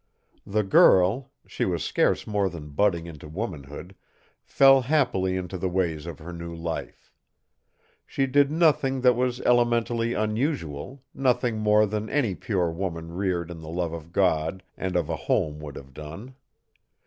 [0.47, 3.93] The girl she was scarce more than budding into womanhood
[4.43, 7.11] fell happily into the ways of her new life.
[8.07, 13.59] She did nothing that was elementally unusual, nothing more than any pure woman reared in
[13.59, 16.33] the love of God and of a home would have done.